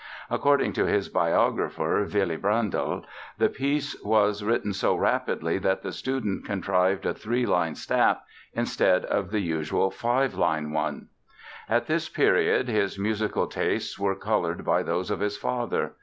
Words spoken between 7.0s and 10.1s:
a three line staff instead of the usual